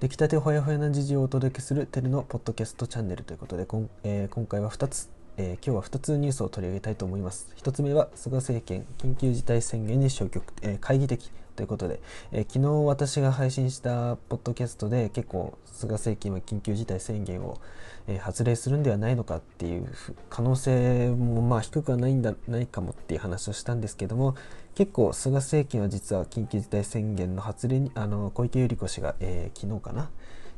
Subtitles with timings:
[0.00, 7.48] 出来たてほやほやな時事をお届けするテルのポッドキャストチャンネルということで、こんえー今回は2つ、えー今日は2つニュースを取り上げたいと思います。
[7.56, 12.00] 1つ目は菅政権緊急事態宣言に消極、えー懐疑的ということで、
[12.32, 17.60] えー昨日私が配信したポッドキャストで結構菅政権は緊急事態宣言を、
[18.06, 19.86] えー発令するんではないのかっていう
[20.30, 24.34] 可能性もまあ低くはないんだないかもっていう話をしたんですけども
[24.74, 30.10] 結構菅政権は実は緊急事態宣言の発令にあの小池百合子氏が、えー昨日かな、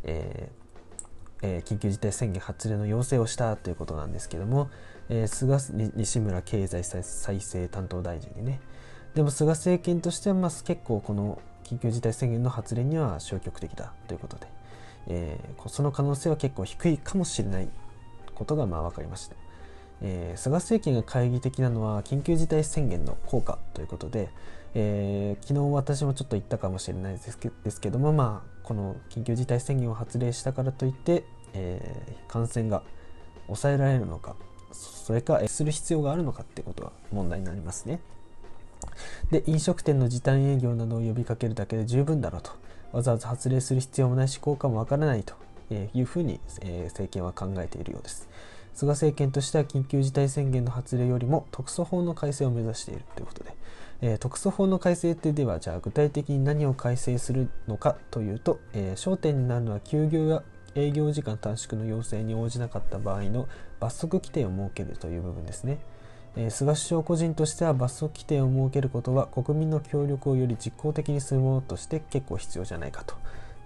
[0.04, 0.66] えー
[1.42, 4.70] え緊急事態宣言発令の要請をしたということなんですけども、
[5.10, 5.58] えー菅
[5.94, 8.60] 西村経済再生担当大臣にね
[9.16, 14.46] でも菅政権としてはまあ結構この緊急事態宣言の発令には消極的だということで、
[15.08, 17.68] えーその可能性は結構低いかもしれない
[18.34, 19.36] ことがまあ分かりました。
[20.02, 24.28] えー菅政権が懐疑的なのは緊急事態宣言の効果ということで、
[24.74, 32.82] えー昨日私もちょっと言ったかもしれないですけですけども、まあ、この緊急事態宣言を発令したからといって、えー感染が
[33.46, 34.36] 抑えられるのか
[34.72, 37.98] それかえする必要があるのかってことは問題になりますね。
[39.30, 42.52] で飲食店の時短営業などを呼びかけるだけで十分だろうと
[42.92, 45.34] わざわざ発令する必要もないし効果もわからないと
[45.70, 48.28] いうふうに、え政権は考えているようです。
[48.72, 53.54] 菅政権としては緊急事態宣言の発令よりも特措法の改正を目指しているということで、
[54.02, 60.42] えー特措法の改正ってではじゃあ具体的に何を改正するのかというと、えー焦点になるのは休業や
[60.74, 63.48] 営業時間短縮の要請に応じなかった場合の
[63.80, 65.78] 罰則規定を設けるという部分ですね。
[66.36, 73.14] え菅首相個人としては罰則規定を設けることは国民の協力をより実効的にするものとして結構必要じゃないかと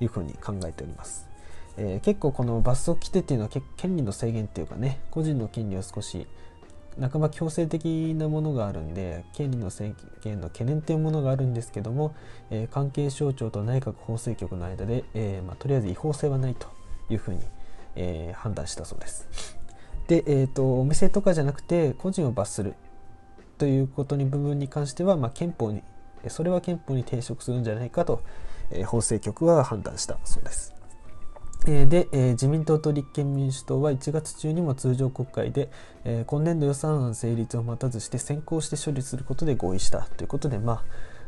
[0.00, 1.28] いうふうに考えております。
[1.76, 6.26] えー結構この罰則規定っていうのは権利の制限っていうかね個人の権利を少し
[7.00, 12.14] 半ば強制的なものがあるんで権利の制限の懸念っていうものがあるんですけども、
[12.50, 16.68] えー関係省庁と内閣法制局の間で、えーまあ、とりあえず違法性はないと
[17.08, 17.40] いうふうに、
[17.96, 19.59] え判断したそうです。
[20.10, 22.74] で、えー、とお店とかじゃなくて個人を罰する
[23.58, 25.84] ということに部分に関しては、まあ、憲法に
[26.26, 28.24] それは憲法に抵触するんじゃないかと、
[28.72, 30.74] えー法制局は判断したそうです。
[31.66, 35.70] えーで、えー自民党と立憲民主党は1月中にも通常国会で、
[36.04, 40.84] え今年度予算案成立を待たずして先行して処理することで合意したということで、まあ、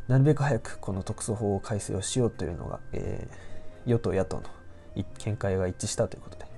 [0.08, 3.52] なるべく早くこの特措法を改正をしようというのが、えー
[3.90, 4.42] 与党野党の
[5.18, 6.51] 見解が一致したということで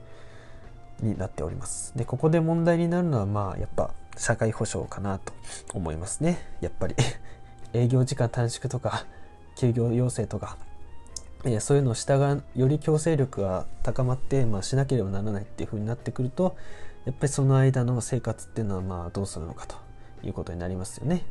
[1.00, 1.92] になっております。
[1.96, 5.32] でここで問題になるのはまあやっぱ社会保障かなと
[5.72, 6.94] 思いますねやっぱり
[7.72, 9.06] 営業時間短縮とか
[9.56, 10.56] 休業要請とか
[11.44, 16.56] えーそういうのを従うより強制力が高まって、まあ、しなければならないっていう風になってくると
[17.04, 19.76] やっぱりその間の生活っていうのはまあどうするのかと
[20.22, 21.22] いうことになりますよね。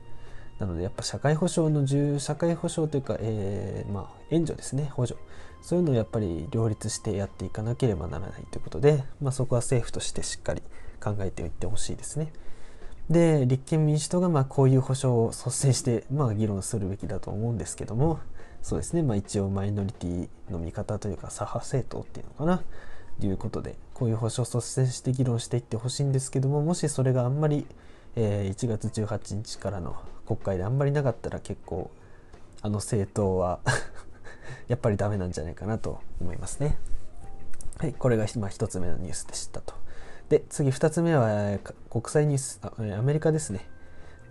[0.64, 5.20] なのでやっぱ社会保障の重社会保障というか、えーまあ、援助ですね補助
[5.62, 10.62] そういうのをやっぱり両立してやっていかなければならないということで、まあ、そこは政府としてしっかり
[11.02, 12.32] 考えておいてほしいですね。
[13.10, 18.20] で立憲民主党がまあこういう保障を率先してまあ議論するべきだと思うんですけども
[18.62, 22.64] そうですね、まあ、一応マイノリティの見方というか左派政党っていうのかな
[23.20, 27.66] ということでこういう保障を率先して議論していってほしいんですけどももしそれがあんまり、
[28.16, 29.98] えー1月18日からの
[30.36, 31.92] 国会であんまりなかったら結構
[32.62, 33.60] あの政党は
[34.68, 36.78] やっぱりダメなんじゃないかなと思いますね。
[37.78, 39.74] はい、これがまあ1つ目のニュースでしたと。
[40.30, 43.68] で、次2つ目は国際ニュースあ、アメリカですね。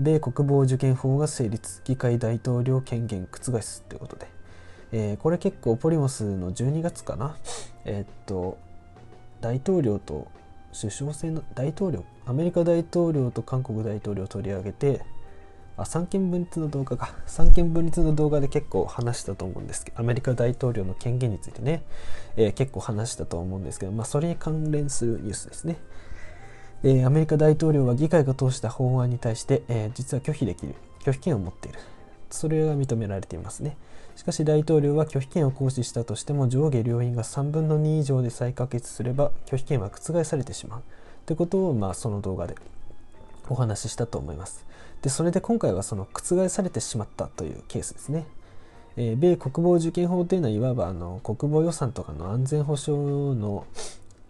[0.01, 4.27] 米国防受験法が成立、議会大統領権限覆すということで、
[4.93, 7.37] えーこれ結構ポリモスの12月かな。
[7.85, 8.59] えーっと、
[9.41, 10.29] 大統領と
[10.73, 15.03] 首相選の大統領、アメリカ大統領と韓国大統領を取り上げて、
[15.77, 17.15] あ三権分立の動画か。
[17.27, 21.83] 三権分立の動画で結構話したと思うんですけどアメリカ大統領の権限についてね、
[22.37, 25.79] えー結構話したと思うんですけど、まあ、それに関連するニュースですね、
[26.83, 30.75] えーアメリカ大統領は議会が通した法案に対して、えー実は拒否できる。
[31.05, 31.79] 拒否権を持っている。
[32.31, 33.77] それが認められていますね。
[34.17, 40.83] しかし大統領は拒否権を行使したとしても上下両院が3分の2以上で再可決すれば拒否権は覆されてしまう。
[41.27, 42.55] ということを、まあ、その動画で
[43.49, 44.65] お話ししたと思います。
[45.03, 48.25] でそれで今回はその覆されてしまったというケースですね。
[48.97, 53.67] えー米国防受験法というのはいわばあの国防予算とかの安全保障の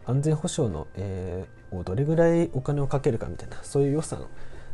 [0.06, 4.26] 安全保障の、えーをどれぐらいお金をかけるかみたいなそういう予算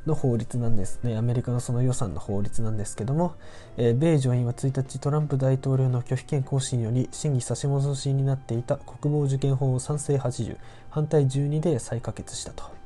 [0.04, 3.36] の法律なんですねアメリカのその予算の法律なんですけども、
[3.76, 10.56] えー米上院は1日トランプ大統領の拒否権行使により審議差し戻しになっていた国防受験法を賛成80
[10.90, 12.77] 反対12で再可決したと。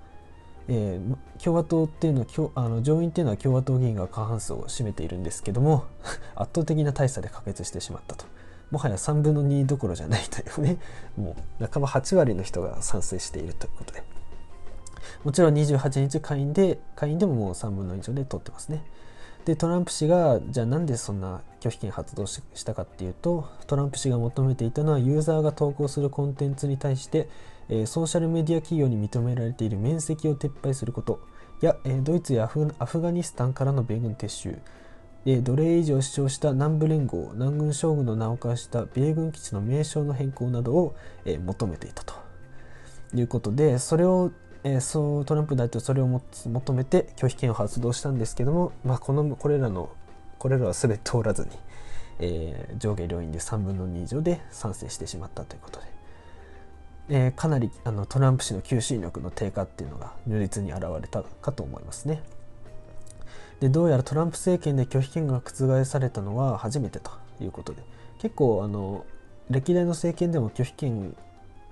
[0.69, 5.87] えー共和党っていうのはあの上院っていうのは共和党議員が過半数を占めているんですけども
[6.37, 8.27] 圧倒的な大差で可決してしまったと。
[8.71, 10.79] もはや3分の2どころじゃないというね
[11.17, 14.05] もう半ば8割の人が賛成しているということで。
[15.25, 18.85] もちろん28日下院で下院でももう3分の1以上で取ってますね。
[19.45, 27.29] でトランプ氏がじゃあなんでそんな拒否権発動したかっていうとトランプ氏が求めていたのはユーザーが投稿するコンテンツに対して、
[27.75, 31.21] え、ソーシャルメディア企業に認められている面積を撤廃すること。
[31.63, 32.45] や、え、ドイツや
[32.79, 34.59] アフガニスタンからの米軍撤収。
[35.25, 42.15] 奴隷以上主張した南部連合南軍将軍の名を冠した米軍基地の名称の変更などを、え、求めていたと。
[43.15, 44.33] いうことでそれを、
[44.65, 49.91] え、そうトランプ大統領それを求めて拒否権を発動したんですけども、まあ、このこれらの
[50.39, 51.51] これらは全て通らずに、
[52.19, 55.87] えー、上下両院で3分の2以上で賛成してしまったということで、
[57.09, 62.23] えー、かなりあのトランプ氏の求心力の低下っていうのが如実に現れたかと思いますね。
[63.61, 67.83] でどうやらトランプ政権で拒否権が覆されたのは初めてということで
[68.19, 69.07] 結構あの
[69.51, 71.15] 歴代の政権でも拒否権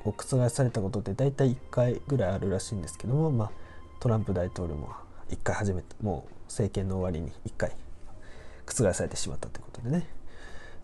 [0.05, 3.50] を覆されたことって大体1回ぐらいあるらしいんですけども、まあ、
[3.99, 4.91] トランプ大統領も
[5.31, 7.73] 1回初めてもう政権の終わりに1回
[8.67, 10.06] 覆されてしまったということでね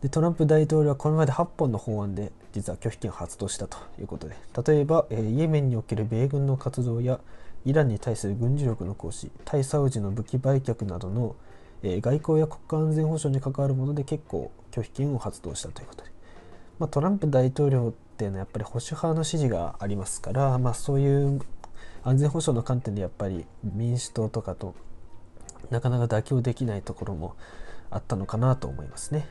[0.02, 7.20] でトランプ大統領はこれまで8本の法案で実は拒否権を発動したということで例えば、え、イエメンにおける米軍の活動や
[7.64, 11.34] イランに対する軍事力の行使対サウジの武器売却などの、
[11.82, 16.10] え、外交や国家安全保障に関わるもので結構拒否権を発動したということで、
[16.78, 21.40] まあ、トランプ大統領っていうのはやっぱり保守派の支持がありますから、まあ、そういう
[22.04, 24.74] 安全保障の観点でやっぱり民主党とかと
[25.70, 27.34] なかなか妥協できないところも
[27.90, 29.28] あったのかなと思いますね。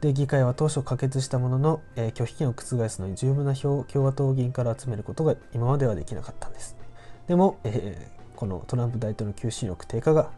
[0.00, 6.76] で議会は当初可決したものの、えー、拒否権を覆すのに十分な票を共和党議員から集めることが今まではできなかったんです。
[7.26, 10.30] でも、えー、このトランプ大統領の求心力低下が、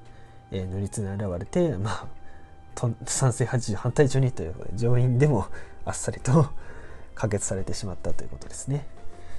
[0.53, 2.07] えー、塗りつに現れて、まあ、
[3.07, 5.47] 賛成80反対12ということで上院でも
[5.85, 6.47] あっさりと
[7.15, 8.87] 可決されてしまったということですね。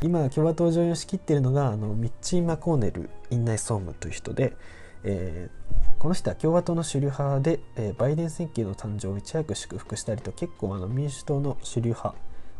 [0.01, 4.53] 今共和党上院を仕切っているのがあのミッチー・マコーネル院内総務という人で、
[5.03, 12.15] えー、この人は共和党の主流派で、えー、バイデン選挙の誕生をいち早く祝福したりと結構あの民主党の主流派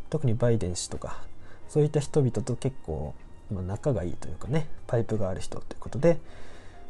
[0.09, 1.23] 特にバイデン氏とか
[1.67, 3.13] そういった人々と結構
[3.51, 6.19] まあ、仲がいいというかねパイプがある人ということで、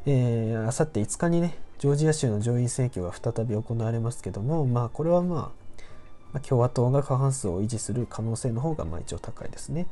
[0.05, 5.51] えー、あさって5日にねジョージア州の上院選挙が再び行われますけどもまあこれはま
[6.33, 9.87] あ、共和党が過半数を維持する可能性の方がまあ一応高いですね。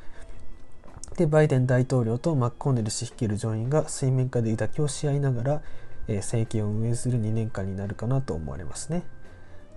[1.16, 5.62] でバイデン大統領とマッコーネル氏率いる上院が水面下で妥協し合いながら、
[6.08, 9.04] えー、政権を運営する2年間になるかなと思われますね。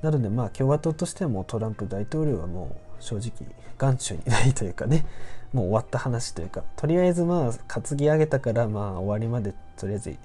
[0.02, 3.32] なのでまあ共和党としてはもうトランプ大統領はもう正直
[3.78, 5.06] 眼中にないというかね
[5.52, 10.16] もう終わった話というかとりあえずまあ担ぎ上げたからまあ終わりまでとりあえず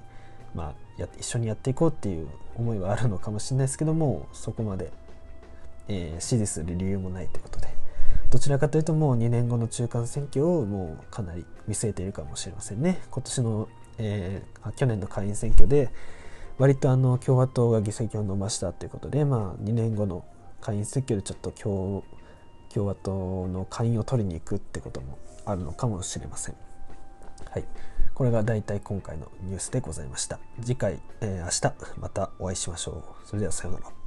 [0.54, 4.90] まあや一緒にやっていこうっていう思いはあるのかもしれないですけどもそこまで、
[5.88, 7.68] えー、支持する理由もないということで
[8.30, 13.68] どちらかというともう2年後の中間選挙をもうかなり見据えているかもしれませんね今年の、
[13.98, 15.90] えー、去年の下院選挙で
[16.58, 20.24] 割とあの共和党が議席を伸ばしたということでまあ2年後の
[20.60, 22.04] 下院選挙でちょっと共
[22.72, 26.56] 共和党の下院を取りに行くってこともあるのかもしれません。
[27.50, 27.64] はい、
[28.12, 30.38] これが大体今回のニュースでございました。
[30.60, 33.26] 次回、えー、明日またお会いしましょう。
[33.26, 34.05] それではさようなら。